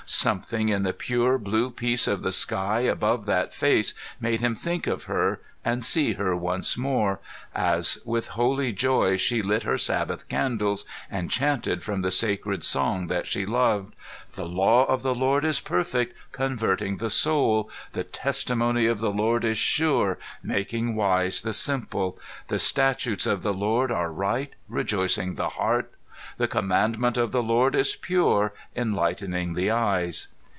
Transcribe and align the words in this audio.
Something 0.07 0.69
in 0.69 0.83
the 0.83 0.91
pure 0.93 1.37
blue 1.37 1.69
peace 1.69 2.05
of 2.07 2.21
the 2.21 2.31
sky 2.33 2.81
above 2.81 3.25
that 3.27 3.53
Face 3.53 3.93
made 4.19 4.41
him 4.41 4.55
think 4.55 4.85
of 4.85 5.03
her 5.03 5.39
and 5.63 5.85
see 5.85 6.13
her 6.13 6.35
once 6.35 6.75
more, 6.75 7.21
as 7.55 7.97
with 8.03 8.29
holy 8.29 8.73
joy 8.73 9.15
she 9.15 9.41
lit 9.41 9.63
her 9.63 9.77
Sabbath 9.77 10.27
candles 10.27 10.85
and 11.09 11.31
chanted 11.31 11.83
from 11.83 12.01
the 12.01 12.11
sacred 12.11 12.63
song 12.63 13.07
that 13.07 13.25
she 13.27 13.45
loved: 13.45 13.93
"The 14.33 14.45
law 14.45 14.85
of 14.85 15.01
the 15.01 15.15
Lord 15.15 15.45
is 15.45 15.59
perfect, 15.59 16.13
converting 16.33 16.97
the 16.97 17.11
Soul; 17.11 17.69
the 17.93 18.03
testimony 18.03 18.87
of 18.87 18.99
the 18.99 19.11
Lord 19.11 19.45
is 19.45 19.57
sure, 19.57 20.17
making 20.43 20.95
wise 20.95 21.41
the 21.41 21.53
simple. 21.53 22.19
The 22.47 22.59
statutes 22.59 23.25
of 23.25 23.43
the 23.43 23.53
Lord 23.53 23.91
are 23.91 24.11
right, 24.11 24.51
rejoicing 24.67 25.35
the 25.35 25.49
heart; 25.49 25.93
the 26.37 26.47
commandment 26.47 27.17
of 27.17 27.31
the 27.31 27.43
Lord 27.43 27.75
is 27.75 27.95
pure, 27.95 28.51
enlightening 28.75 29.53
the 29.53 29.69
eyes." 29.69 30.27